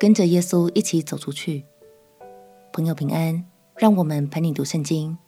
[0.00, 1.64] 跟着耶稣一起走出去。
[2.72, 3.44] 朋友平安，
[3.76, 5.18] 让我们陪你读圣经，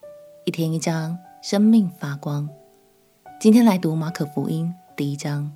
[0.45, 2.48] 一天一章，生命发光。
[3.41, 5.51] 今天来读马可福音第一章。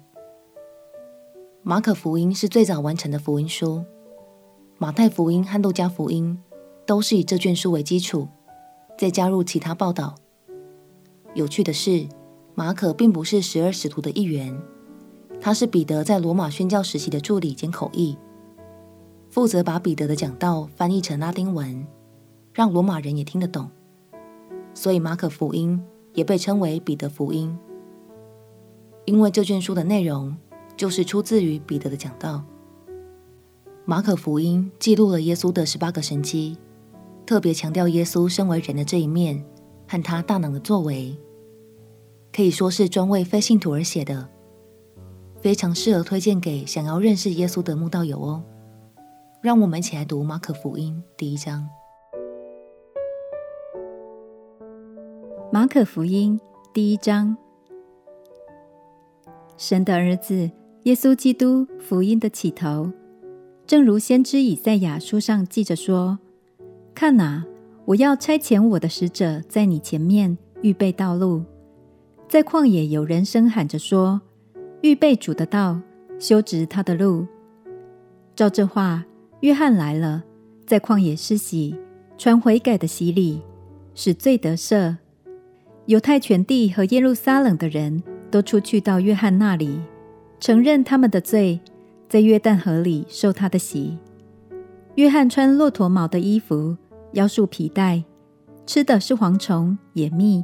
[1.62, 3.84] 马可福音是最早完成的福音书，
[4.78, 6.42] 马太福音和路加福音
[6.84, 8.26] 都是以这卷书为基础，
[8.98, 10.16] 再加入其他报道。
[11.34, 12.08] 有趣的是，
[12.56, 14.60] 马可并不是十二使徒的一员。
[15.40, 18.18] 他是彼得在罗马宣教时期的助理兼口译，
[19.34, 21.84] 负责把彼得的讲道翻译成拉丁文，
[22.52, 23.68] 让罗马人也听得懂。
[24.74, 27.58] 所以马可福音也被称为彼得福音，
[29.06, 30.36] 因为这卷书的内容
[30.76, 32.44] 就是出自于彼得的讲道。
[33.84, 36.56] 马可福音记录了耶稣的十八个神迹，
[37.26, 39.44] 特别强调耶稣身为人的这一面
[39.88, 41.18] 和他大能的作为，
[42.32, 44.28] 可以说是专为非信徒而写的。
[45.40, 48.44] 非常适合推荐给想要认识耶稣的慕道友哦。
[49.44, 51.68] 让我们一起来读马可福音第一章。
[55.52, 56.40] 马可福音
[56.72, 57.36] 第一章，
[59.58, 60.50] 神的儿子
[60.84, 62.90] 耶稣基督福音的起头，
[63.66, 66.18] 正如先知以赛亚书上记着说
[66.96, 67.44] ：“看哪，
[67.84, 71.44] 我要差遣我的使者在你前面预备道路。”
[72.30, 74.22] 在旷野有人声喊着说。
[74.80, 75.82] 预备主的道，
[76.18, 77.26] 修直他的路。
[78.34, 79.04] 照这话，
[79.44, 80.24] 约翰来了，
[80.66, 81.78] 在旷野施洗，
[82.16, 83.42] 传悔改的洗礼，
[83.94, 84.96] 使罪得赦。
[85.84, 89.78] 犹太全地和耶路撒冷的人都出去到约翰那里，
[90.40, 91.60] 承认他们的罪，
[92.08, 93.98] 在约旦河里受他的洗。
[94.94, 96.74] 约翰穿骆驼毛的衣服，
[97.12, 98.02] 腰束皮带，
[98.64, 100.42] 吃的是蝗虫、野蜜。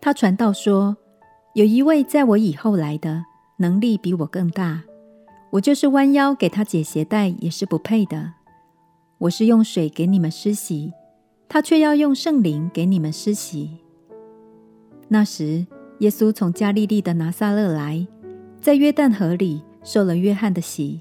[0.00, 0.96] 他传道说
[1.52, 3.22] ：“有一位在我以后来的。”
[3.60, 4.82] 能力比我更大，
[5.50, 8.34] 我就是弯腰给他解鞋带也是不配的。
[9.18, 10.92] 我是用水给你们施洗，
[11.48, 13.78] 他却要用圣灵给你们施洗。
[15.08, 15.66] 那时，
[16.00, 18.06] 耶稣从加利利的拿撒勒来，
[18.60, 21.00] 在约旦河里受了约翰的洗。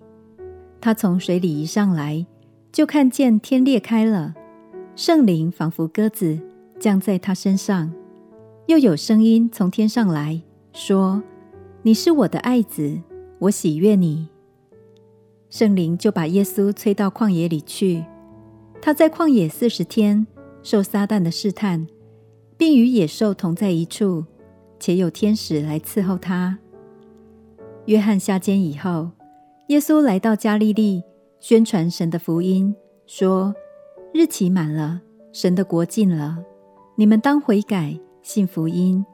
[0.79, 2.25] 他从水里一上来，
[2.71, 4.35] 就看见天裂开了，
[4.95, 6.39] 圣灵仿佛鸽子
[6.79, 7.91] 降在他身上，
[8.67, 10.41] 又有声音从天上来
[10.71, 11.21] 说。
[11.81, 13.01] 你是我的爱子，
[13.39, 14.27] 我喜悦你。
[15.55, 18.03] 圣灵就把耶稣催到旷野里去。
[18.81, 20.27] 他在旷野四十天，
[20.61, 21.87] 受撒旦的试探，
[22.57, 24.25] 并与野兽同在一处，
[24.81, 26.59] 且有天使来伺候他。
[27.85, 29.11] 约翰下监以后，
[29.69, 31.01] 耶稣来到加利利，
[31.39, 32.75] 宣传神的福音，
[33.07, 33.55] 说：
[34.13, 34.99] 日期满了，
[35.31, 36.37] 神的国近了，
[36.97, 39.05] 你们当悔改，信福音。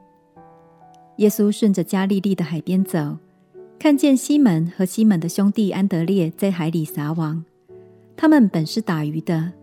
[1.18, 3.18] 耶稣顺着加利利的海边走，
[3.82, 7.44] 看见西门和西门的兄弟安德烈在海里撒网，
[8.16, 9.54] 他们本是打鱼的。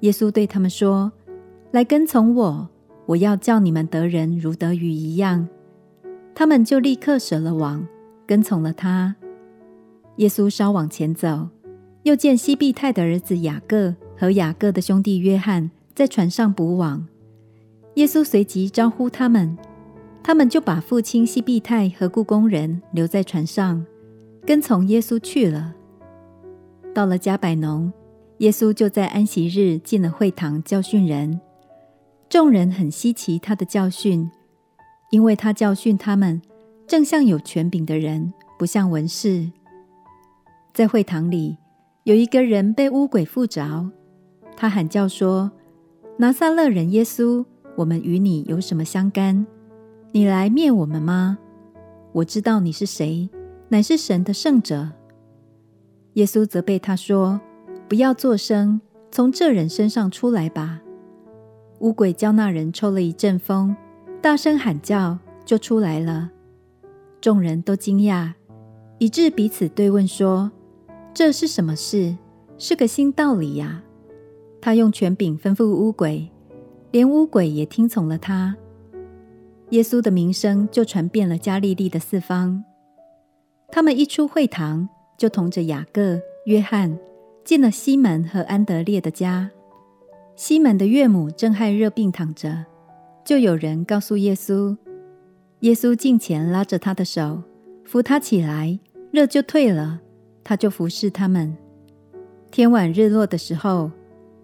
[0.00, 1.12] 耶稣对他们说
[1.70, 2.66] ：“来跟从我，
[3.04, 5.46] 我要叫你们得人如得鱼一样。”
[6.34, 7.86] 他们就立刻舍了网，
[8.26, 9.14] 跟从了他。
[10.16, 11.50] 耶稣稍往前走，
[12.04, 17.06] 又见西庇太的儿子雅各和雅各的兄弟约翰在船上补网。
[17.96, 19.54] 耶稣随即招呼他们。
[20.26, 23.84] 他们就把父亲西庇太和雇工人留在船上，
[24.46, 25.74] 跟从耶稣去了。
[26.94, 27.92] 到了加百农，
[28.38, 31.38] 耶稣就在安息日进了会堂教训人。
[32.30, 34.30] 众人很稀奇他的教训，
[35.10, 36.40] 因为他教训他们，
[36.86, 39.50] 正像有权柄的人，不像文士。
[40.72, 41.58] 在会堂里，
[42.04, 43.90] 有一个人被污鬼附着，
[44.56, 45.52] 他喊叫说
[46.16, 47.44] ：“拿撒勒人耶稣，
[47.76, 49.46] 我们与你有什么相干？”
[50.16, 51.36] 你来灭我们吗？
[52.12, 53.28] 我知道你是谁，
[53.68, 54.92] 乃是神的圣者。
[56.12, 57.40] 耶稣责备他说
[57.90, 58.80] ：“不要作声，
[59.10, 60.80] 从这人身上出来吧。”
[61.82, 63.74] 污鬼叫那人抽了一阵风，
[64.22, 66.30] 大声喊叫，就出来了。
[67.20, 68.34] 众人都惊讶，
[68.98, 70.52] 以致彼此对问说
[71.12, 72.16] ：“这是什么事？
[72.56, 73.82] 是个新道理呀！”
[74.62, 76.30] 他用权柄吩咐污鬼，
[76.92, 78.54] 连污鬼也听从了他。
[79.70, 82.62] 耶稣的名声就传遍了加利利的四方。
[83.70, 84.88] 他们一出会堂，
[85.18, 86.96] 就同着雅各、约翰，
[87.44, 89.50] 进了西门和安德烈的家。
[90.36, 92.64] 西门的岳母正害热病躺着，
[93.24, 94.76] 就有人告诉耶稣。
[95.60, 97.42] 耶稣近前拉着他的手，
[97.84, 98.78] 扶他起来，
[99.10, 100.00] 热就退了，
[100.44, 101.56] 他就服侍他们。
[102.50, 103.90] 天晚日落的时候，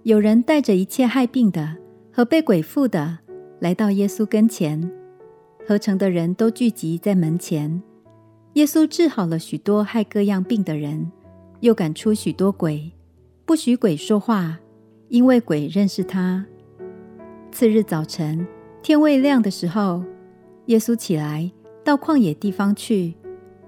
[0.02, 1.76] 有人带着一切害病的
[2.12, 3.18] 和被鬼附的
[3.60, 4.90] 来到耶稣跟前，
[5.66, 7.82] 合成的人都聚集在门前。
[8.54, 11.10] 耶稣治好了许多害各样病的人，
[11.60, 12.90] 又赶出许多鬼，
[13.44, 14.58] 不许鬼说话，
[15.08, 16.44] 因为鬼认识他。
[17.52, 18.46] 次日早晨，
[18.82, 20.02] 天未亮的时候，
[20.66, 21.50] 耶稣起来
[21.84, 23.14] 到旷野地方去，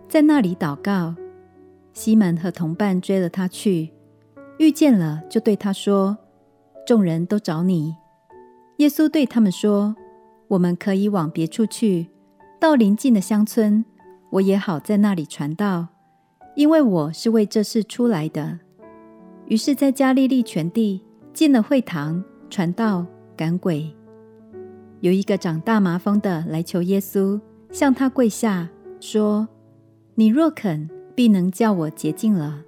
[0.09, 1.15] 在那里祷告。
[1.93, 3.91] 西门和同伴追了他去，
[4.59, 6.17] 遇见了，就对他说
[6.87, 7.95] ：“众人都找你。”
[8.79, 9.95] 耶稣对他们说
[10.53, 12.09] ：“我们可以往别处去，
[12.61, 13.83] 到邻近的乡村，
[14.29, 15.89] 我也好在那里传道，
[16.57, 18.59] 因为我是为这事出来的。”
[19.49, 21.03] 于是，在加利利全地
[21.33, 23.97] 进了会堂，传道，赶鬼。
[25.01, 27.41] 有一个长大麻风的来求耶稣，
[27.71, 28.69] 向他跪下，
[29.01, 29.49] 说
[30.17, 32.63] ：“你若肯，必能叫我洁净了。”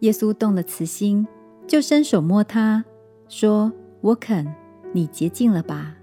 [0.00, 1.26] 耶稣动了慈心，
[1.66, 2.84] 就伸手摸他，
[3.28, 3.72] 说
[4.02, 4.46] ：“我肯，
[4.92, 5.96] 你洁净了吧。”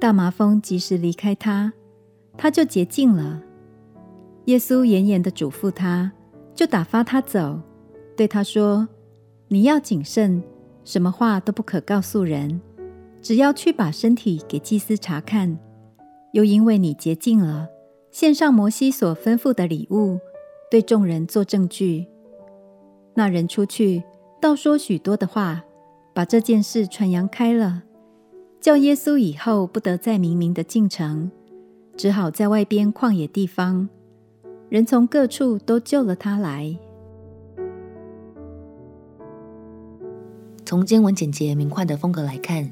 [0.00, 1.74] 大麻风及时离开他，
[2.38, 3.42] 他就洁净了。
[4.46, 6.10] 耶稣严严地嘱咐他，
[6.54, 7.60] 就打发他走，
[8.16, 8.88] 对他说
[9.48, 10.42] ：“你要谨慎，
[10.84, 12.62] 什么话都不可告诉人。”
[13.20, 15.58] 只要去把身体给祭司查看，
[16.32, 17.68] 又因为你洁净了，
[18.10, 20.18] 献上摩西所吩咐的礼物，
[20.70, 22.06] 对众人做证据。
[23.12, 24.02] 那人出去，
[24.40, 25.62] 倒说许多的话，
[26.14, 27.82] 把这件事传扬开了，
[28.60, 31.30] 叫耶稣以后不得再明明的进城，
[31.96, 33.88] 只好在外边旷野地方。
[34.68, 36.76] 人从各处都救了他来。
[40.64, 42.70] 从经文简洁明快的风格来看。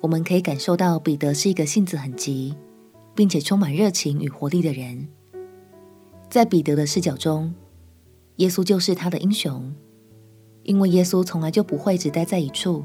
[0.00, 2.56] 我们可以感受到彼得是一个性子很急，
[3.14, 5.06] 并且充满热情与活力的人。
[6.30, 7.54] 在彼得的视角中，
[8.36, 9.70] 耶稣就是他的英雄，
[10.62, 12.82] 因为耶稣从来就不会只待在一处，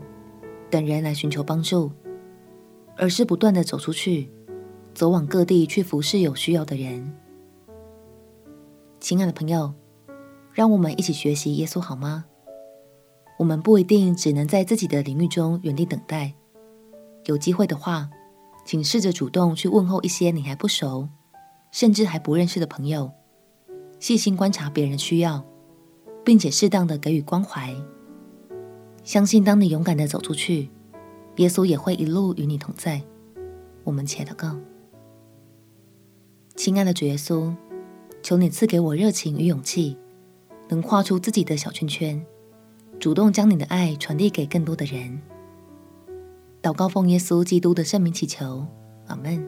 [0.69, 1.89] 等人来寻求帮助，
[2.97, 4.29] 而是不断的走出去，
[4.93, 7.13] 走往各地去服侍有需要的人。
[8.99, 9.73] 亲爱的朋友，
[10.51, 12.25] 让我们一起学习耶稣好吗？
[13.37, 16.33] 我们不一定只能在自己的领域中原地等待。
[17.25, 18.09] 有机会的话，
[18.65, 21.09] 请试着主动去问候一些你还不熟，
[21.71, 23.11] 甚至还不认识的朋友，
[23.99, 25.43] 细心观察别人的需要，
[26.23, 27.75] 并且适当的给予关怀。
[29.03, 30.69] 相信当你勇敢的走出去，
[31.37, 33.01] 耶稣也会一路与你同在。
[33.83, 34.57] 我们且祷告：
[36.55, 37.53] 亲爱的主耶稣，
[38.23, 39.97] 求你赐给我热情与勇气，
[40.69, 42.25] 能跨出自己的小圈圈，
[42.99, 45.21] 主动将你的爱传递给更多的人。
[46.61, 48.65] 祷告奉耶稣基督的圣名祈求，
[49.07, 49.47] 阿门。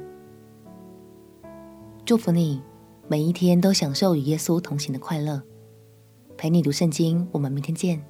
[2.06, 2.62] 祝福你
[3.08, 5.42] 每一天都享受与耶稣同行的快乐。
[6.38, 8.06] 陪你读圣经，我们明天见。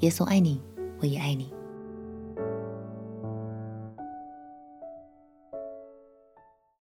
[0.00, 0.60] 耶稣爱你，
[1.00, 1.55] 我也爱你。